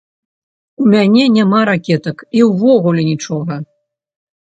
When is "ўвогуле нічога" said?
2.51-3.53